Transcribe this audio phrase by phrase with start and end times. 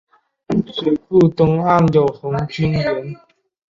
[0.73, 3.15] 水库东岸有红军岩。